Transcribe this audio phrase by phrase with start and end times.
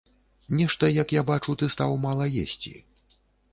[0.59, 2.75] Нешта, як я бачу, ты стаў мала есці.